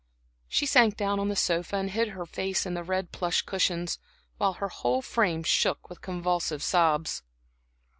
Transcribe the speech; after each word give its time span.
She 0.47 0.65
sank 0.65 0.97
down 0.97 1.19
on 1.19 1.27
the 1.27 1.35
sofa 1.35 1.75
and 1.75 1.91
hid 1.91 2.07
her 2.07 2.25
face 2.25 2.65
in 2.65 2.73
the 2.73 2.81
red 2.81 3.11
plush 3.11 3.43
cushions, 3.43 3.99
while 4.37 4.53
her 4.53 4.69
whole 4.69 5.03
frame 5.03 5.43
shook 5.43 5.89
with 5.91 6.01
convulsive 6.01 6.63
sobs. 6.63 7.21